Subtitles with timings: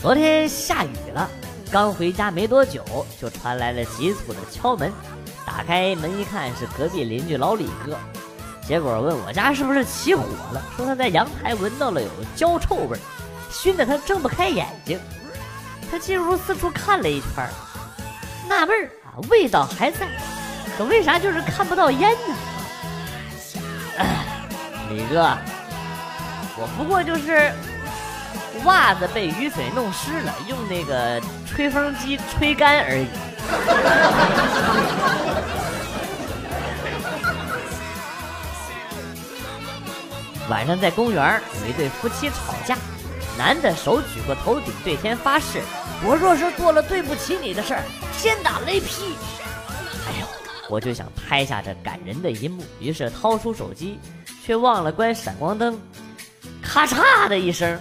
[0.00, 1.28] 昨天下雨了，
[1.72, 2.84] 刚回家没多久，
[3.20, 4.92] 就传来了急促的敲门。
[5.44, 7.98] 打开门一看，是隔壁邻居老李哥。
[8.64, 10.22] 结果问我家是不是起火
[10.52, 12.96] 了，说他在阳台闻到了有焦臭味，
[13.50, 15.00] 熏得他睁不开眼睛。
[15.90, 17.48] 他进屋四处看了一圈，
[18.48, 20.06] 纳闷儿啊，味道还在，
[20.76, 22.36] 可为啥就是看不到烟呢？
[24.90, 25.36] 李哥，
[26.56, 27.52] 我不过就是
[28.64, 33.06] 袜子被雨水弄湿了，用那个吹风机吹干而已。
[40.50, 42.74] 晚上在公园，有一对夫妻吵架，
[43.36, 45.60] 男的手举过头顶，对天发誓
[46.02, 47.82] ：“我若是做了对不起你的事儿，
[48.18, 49.14] 天打雷劈！”
[50.08, 50.26] 哎呦，
[50.70, 54.00] 我就想拍下这感人的一幕，于是掏出手机，
[54.42, 55.78] 却忘了关闪光灯。
[56.62, 57.78] 咔嚓的一声，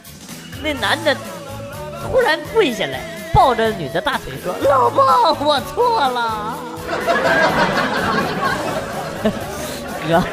[0.62, 1.16] 那男的
[2.04, 3.00] 突然跪下来，
[3.34, 6.58] 抱着女的大腿说：“老婆，我错了。”
[10.08, 10.24] 哥，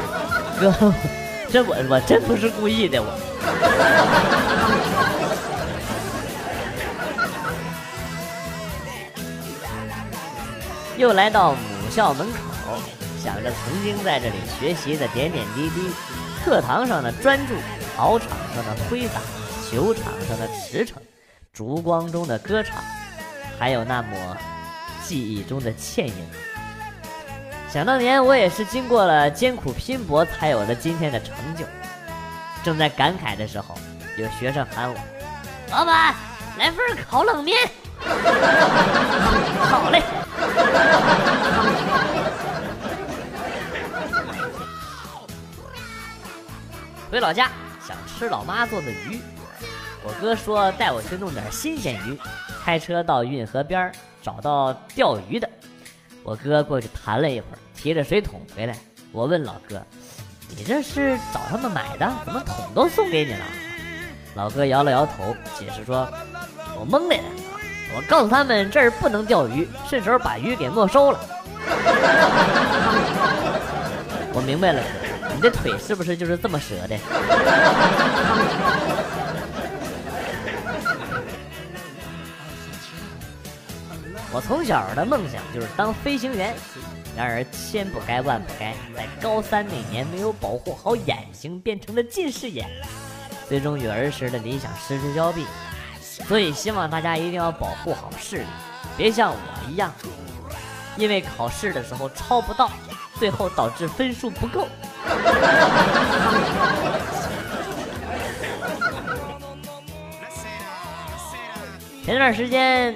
[0.59, 0.93] 哥。
[1.51, 3.07] 这我我真不是故意的，我。
[10.97, 11.57] 又来到母
[11.89, 12.39] 校门口，
[13.23, 15.91] 想着曾经在这里学习的点点滴滴，
[16.43, 17.53] 课堂上的专注，
[17.95, 19.21] 考场上的挥洒，
[19.69, 20.93] 球场上的驰骋，
[21.51, 22.83] 烛光中的歌唱，
[23.57, 24.37] 还有那抹
[25.03, 26.27] 记忆中的倩影。
[27.71, 31.65] 想当年，我也是经过了艰苦拼搏才有了今天的成就。
[32.63, 33.75] 正在感慨的时候，
[34.17, 34.95] 有学生喊我
[35.71, 36.15] ：“老板，
[36.57, 36.77] 来份
[37.09, 37.57] 烤冷面。”
[39.59, 40.01] 好嘞。
[47.11, 47.49] 回老家
[47.85, 49.19] 想吃老妈做的鱼，
[50.05, 52.15] 我哥说带我去弄点新鲜鱼。
[52.63, 55.49] 开车到运河边找到钓鱼的，
[56.23, 57.57] 我哥过去谈了一会儿。
[57.75, 58.75] 提着水桶回来，
[59.11, 59.81] 我问老哥
[60.55, 62.11] ：“你这是找他们买的？
[62.23, 63.45] 怎么桶都送给你了？”
[64.35, 66.07] 老哥摇了摇头，解释说
[66.79, 67.23] ：“我蒙来的，
[67.95, 71.19] 我告诉他们这儿不能钓鱼，顺手把鱼给没收了。
[74.33, 74.81] ”我明白了，
[75.35, 76.97] 你的腿是不是就是这么折的？
[84.35, 86.53] 我从小的梦想就是当飞行员。
[87.15, 92.67] 然而千不该万不该，在高三那年没有保护好眼睛，变成了近视眼，
[93.47, 95.45] 最终与儿时的理想失之交臂。
[96.03, 98.45] 所以希望大家一定要保护好视力，
[98.97, 99.37] 别像我
[99.71, 99.89] 一样，
[100.97, 102.69] 因为考试的时候抄不到，
[103.17, 104.67] 最后导致分数不够。
[112.03, 112.95] 前段时间，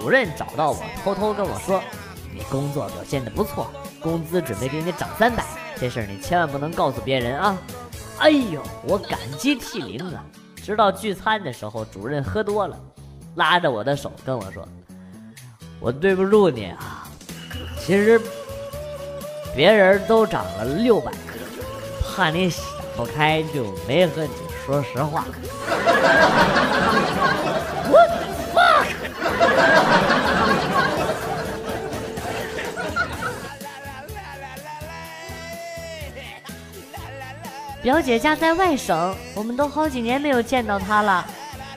[0.00, 1.82] 主任找到我，偷偷跟我说。
[2.32, 3.66] 你工作表现的不错，
[4.00, 5.42] 工资准备给你涨三百，
[5.80, 7.58] 这事儿你千万不能告诉别人啊！
[8.18, 10.22] 哎呦，我感激涕零啊！
[10.64, 12.78] 直到聚餐的时候，主任喝多了，
[13.34, 14.64] 拉着我的手跟我说
[15.80, 17.08] ：“我对不住你啊，
[17.80, 18.20] 其实
[19.56, 21.10] 别人都涨了六百，
[22.14, 22.64] 怕你想
[22.96, 24.30] 不开，就没和你
[24.64, 25.24] 说实话。”
[27.90, 28.10] What
[28.54, 28.86] fuck？
[37.88, 41.24] 表姐家在外省，我们都好几年没有见到她了。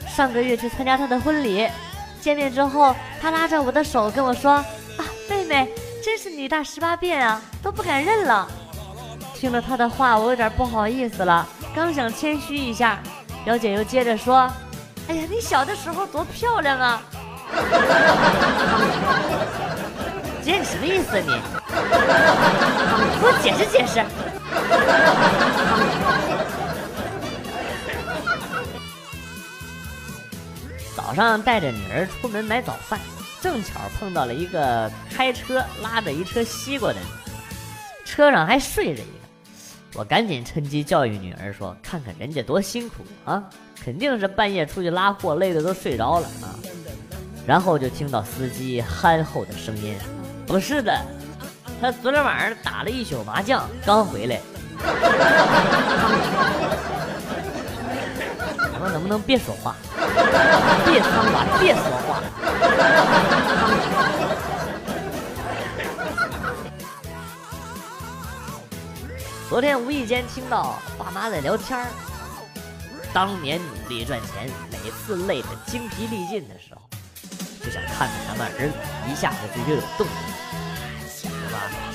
[0.06, 1.66] 上个月去参加她的婚礼，
[2.20, 4.52] 见面之后，她拉着我的手跟我说
[5.00, 5.70] ：“啊，妹妹，
[6.04, 8.46] 真是女大十八变啊，都不敢认了。”
[9.32, 12.98] 听了她的话，我有点不好意思了，刚想谦虚一下，
[13.42, 14.52] 表姐又接着说
[15.08, 17.02] ：“哎呀，你小的时候多漂亮啊！”
[20.44, 21.61] 姐，你什么意思你？
[23.20, 24.02] 给我解释解释。
[30.96, 32.98] 早上带着女儿出门买早饭，
[33.40, 37.04] 正巧碰到了一个开车拉着一车西瓜的人，
[38.04, 39.12] 车上还睡着一个。
[39.94, 43.42] 我赶紧趁机教育女儿说：“看看人家多辛苦啊，
[43.84, 46.56] 肯定是半夜出去拉货累的都睡着了啊。”
[47.46, 49.94] 然后就听到司机憨厚的声音
[50.46, 50.98] ：“不是的。”
[51.82, 54.38] 他昨天晚上打了一宿麻将，刚回来。
[58.72, 59.74] 咱们能不能别说话？
[60.86, 62.22] 别说话，别说话。
[69.48, 71.88] 昨天无意间听到爸妈在聊天儿
[73.12, 76.80] 当年努力赚钱，每次累得精疲力尽的时候，
[77.60, 78.74] 就想看看咱们儿子
[79.10, 80.12] 一下子就又有动力，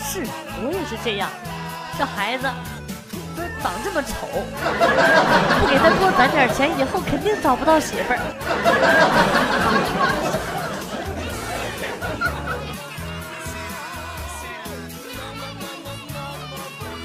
[0.10, 0.24] 是
[0.64, 1.30] 我也是这样，
[1.98, 2.48] 这孩子
[3.62, 4.26] 长这么丑，
[5.60, 8.20] 不给他多攒点钱，以后肯定找不到媳妇儿。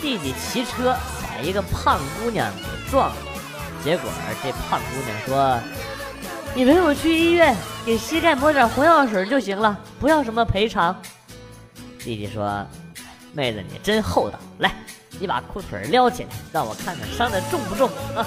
[0.01, 3.17] 弟弟骑车把一个胖姑娘给撞了，
[3.83, 4.09] 结果
[4.43, 5.59] 这胖姑娘说
[6.55, 10.95] ：“你陪我去医院，给膝盖抹点红药水就行了，不要什么赔偿。”
[12.01, 12.67] 弟弟说
[13.35, 14.71] ：“妹子你真厚道，来，
[15.19, 18.27] 你把裤腿撩起来，让我看看伤的重不重啊？”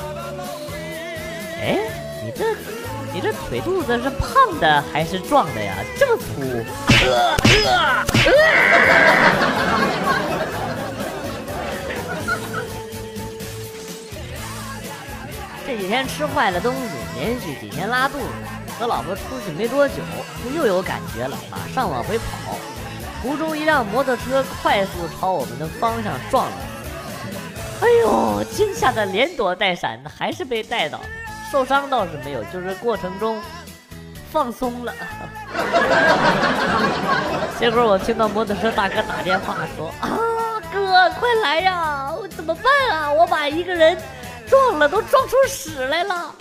[1.62, 1.78] 哎，
[2.24, 2.56] 你这
[3.13, 5.75] 你这腿肚子是胖的还是壮的呀？
[5.98, 6.66] 这么粗！
[15.68, 16.80] 这几天吃坏了东西，
[17.19, 18.25] 连续几天拉肚子，
[18.80, 19.96] 和老婆出去没多久，
[20.44, 22.58] 就又有感觉了，马上往回跑。
[23.25, 26.51] 途中一辆摩托车快速朝我们的方向撞了，
[27.81, 31.00] 哎呦，惊吓的连躲带闪，还是被带倒，
[31.51, 33.42] 受伤倒是没有，就是过程中
[34.31, 34.94] 放松了。
[37.60, 40.07] 结果我听到摩托车大哥打电话说：“啊，
[40.72, 42.12] 哥，快来呀！
[42.16, 43.12] 我怎么办啊？
[43.12, 43.98] 我把一个人。”
[44.48, 46.31] 撞了，都撞出屎来了。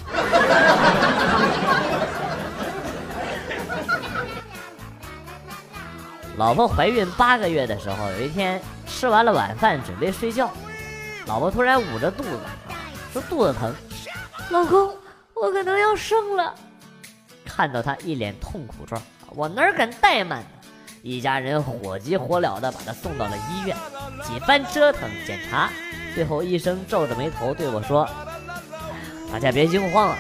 [6.37, 10.51] 老婆怀孕八个月的时候，有一天吃完了晚饭，准备睡觉，
[11.27, 12.41] 老婆突然捂着肚子，
[13.13, 13.73] 说肚子疼。
[14.51, 14.95] 老公，
[15.35, 16.53] 我可能要生了。
[17.45, 19.01] 看到她一脸痛苦状，
[19.31, 20.45] 我哪敢怠慢？
[21.03, 23.77] 一家人火急火燎的把她送到了医院，
[24.23, 25.71] 几番折腾检查。
[26.15, 28.09] 最后，医生皱着眉头对我说
[29.31, 30.17] ：“大家别惊慌啊，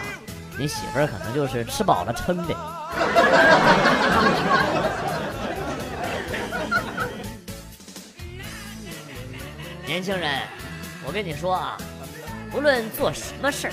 [0.59, 2.55] 你媳妇儿可能就是吃饱了撑的。”
[9.95, 10.41] 年轻人，
[11.07, 11.79] 我跟你说啊，
[12.53, 13.73] 无论做什么事儿，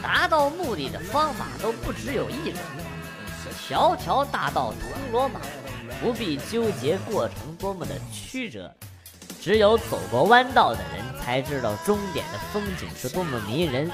[0.00, 2.60] 达到目的的方法都不只有一种。
[3.58, 4.80] 条条大道通
[5.10, 5.40] 罗马，
[6.00, 8.72] 不必纠结过程多么的曲折。
[9.42, 13.90] 只有走过弯道的人才知道终点的风景是多么迷人，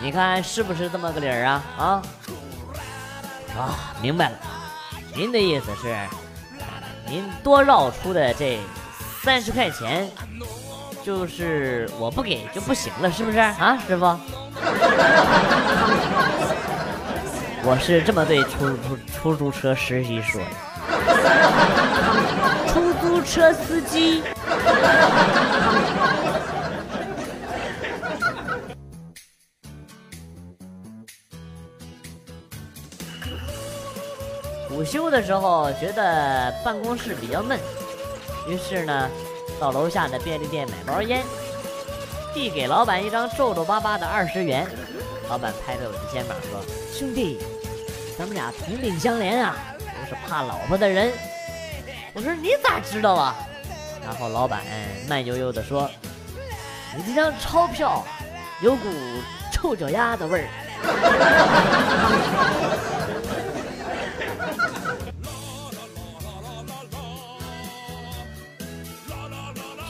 [0.00, 1.62] 你看是不是这么个理儿啊？
[1.76, 2.02] 啊
[3.58, 4.38] 啊，明白了，
[5.14, 5.94] 您的意思是，
[7.06, 8.58] 您多绕出的这
[9.24, 10.06] 三十块钱，
[11.02, 14.04] 就是我不给就不行了，是不是啊，师傅？
[17.64, 20.46] 我是这么对出出出租车司机说的。
[22.68, 24.22] 出租车司机。
[34.70, 37.58] 午休的时候觉得办公室比较闷，
[38.46, 39.10] 于是呢，
[39.58, 41.24] 到楼下的便利店买包烟，
[42.34, 44.66] 递给老板一张皱皱巴巴的二十元。
[45.28, 46.60] 老板拍着我的肩膀说
[46.92, 47.38] ：“兄弟，
[48.18, 51.10] 咱们俩同病相怜啊，都是怕老婆的人。”
[52.12, 53.34] 我说你咋知道啊？
[54.04, 54.60] 然后老板
[55.08, 55.90] 慢悠悠地说
[56.94, 58.04] ：“你这张钞票
[58.60, 58.86] 有股
[59.50, 60.48] 臭脚丫子味儿。”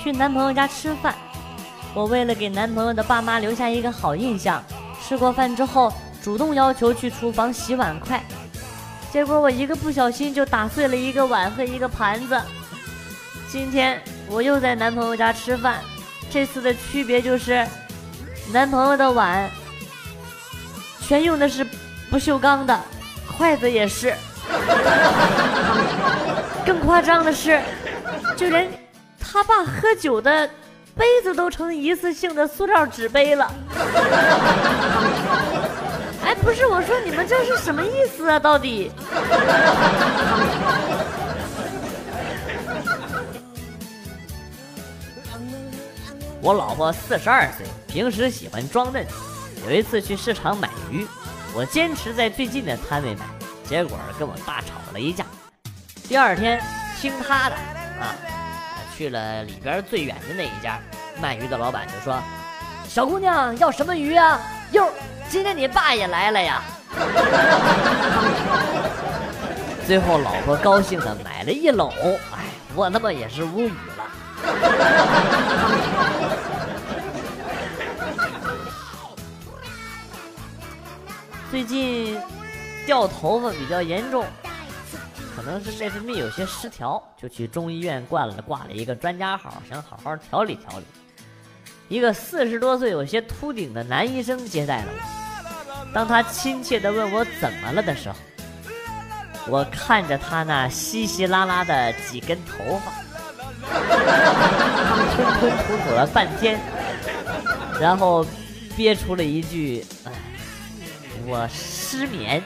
[0.05, 1.15] 去男朋友家吃饭，
[1.95, 4.63] 我为了给男朋友的爸妈留下一个好印象，
[5.03, 5.91] 吃过饭之后
[6.23, 8.23] 主动要求去厨房洗碗筷。
[9.11, 12.39] 结果我一个不小心就打碎了一个碗和一个盘子。
[13.49, 15.81] 今天我又在男朋友家吃饭，
[16.29, 17.67] 这次的区别就是，
[18.53, 19.51] 男朋友的碗
[21.01, 21.67] 全用的是
[22.11, 22.79] 不锈钢的，
[23.39, 24.15] 筷子也是。
[26.67, 27.59] 更夸张的是，
[28.37, 28.71] 就连
[29.25, 30.49] 他爸喝酒的
[30.95, 33.51] 杯子都成一次性的塑料纸杯了。
[36.25, 38.39] 哎，不是，我说你们这是什么意思啊？
[38.39, 38.93] 到底？
[46.41, 49.05] 我老婆四十二岁，平时喜欢装嫩。
[49.67, 51.07] 有一次去市场买鱼，
[51.55, 53.25] 我坚持在最近的摊位买，
[53.67, 55.25] 结果跟我大吵了一架。
[56.07, 56.63] 第二天
[57.01, 58.15] 听他的啊，
[58.97, 60.79] 去了里边最远的那一家
[61.21, 62.23] 卖鱼的老板就说
[62.89, 64.41] ：“小姑娘要什么鱼啊？
[64.73, 64.89] 哟。”
[65.27, 66.63] 今天你爸也来了呀！
[69.85, 71.91] 最后老婆高兴的买了一篓，
[72.31, 72.45] 哎，
[72.77, 74.05] 我他妈也是无语了。
[81.51, 82.21] 最近
[82.87, 84.25] 掉头发比较严重，
[85.35, 90.85] 可能是内分泌有些失调，就去中医院挂了挂了一个专家号，想好好调理调理。
[91.89, 95.93] 一个四十多岁、有些秃顶的男医生接待了我。
[95.93, 98.17] 当他亲切地问我怎么了的时候，
[99.49, 102.93] 我看着他那稀稀拉拉的几根头发，
[105.15, 106.59] 吞吞吐吐了半天，
[107.81, 108.25] 然后
[108.77, 110.13] 憋出了一句：“哎，
[111.27, 112.43] 我失眠。”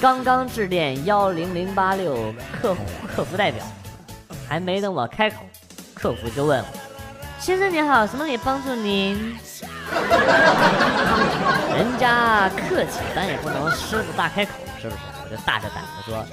[0.00, 2.80] 刚刚致电幺零零八六客户
[3.14, 3.64] 客服代表，
[4.48, 5.38] 还没等我开口，
[5.92, 6.66] 客服就问我
[7.40, 9.36] ：“先生您好，什么可以帮助您？”
[11.74, 15.00] 人家客气，咱也不能狮子大开口，是不是？
[15.24, 16.24] 我就大着胆子说：“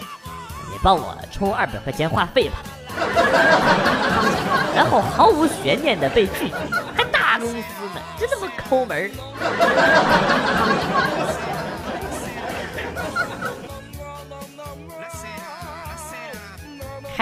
[0.71, 2.57] 你帮我充二百块钱话费吧。
[4.75, 6.55] ”然后毫无悬念的被拒绝，
[6.95, 7.55] 还大公司
[7.95, 9.11] 呢，真他妈抠门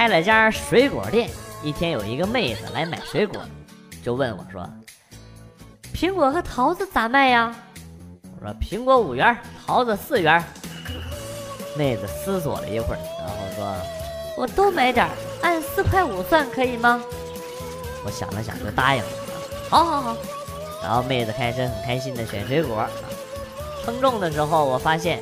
[0.03, 1.29] 开了家水果店，
[1.63, 3.41] 一天有一个妹子来买水果，
[4.03, 4.69] 就问我说
[5.95, 7.55] ：“苹果和桃子咋卖呀？”
[8.36, 9.33] 我说：“苹果五元，
[9.65, 10.43] 桃子四元。”
[11.77, 13.77] 妹子思索了一会儿，然后说
[14.36, 15.07] ：“我都买点，
[15.41, 17.01] 按四块五算可以吗？”
[18.03, 19.10] 我想了想，就答应了。
[19.69, 20.17] 好好好。
[20.81, 22.86] 然后妹子开始很开心的选水果，
[23.86, 25.22] 称重的时候，我发现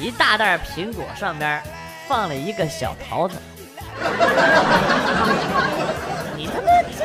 [0.00, 1.62] 一大袋苹果上边。
[2.08, 3.36] 放了一个小桃子，
[6.36, 6.66] 你他妈
[6.98, 7.04] 这！